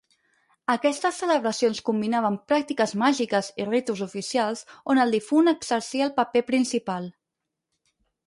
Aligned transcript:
Aquestes 0.73 1.17
celebracions 1.23 1.81
combinaven 1.89 2.37
pràctiques 2.51 2.93
màgiques 3.01 3.51
i 3.63 3.67
ritus 3.69 4.01
oficials 4.07 4.65
on 4.95 5.01
el 5.03 5.13
difunt 5.19 5.51
exercia 5.53 6.07
el 6.07 6.15
paper 6.17 6.43
principal. 6.51 7.07